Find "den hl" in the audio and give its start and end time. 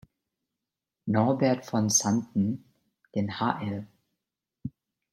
3.13-3.85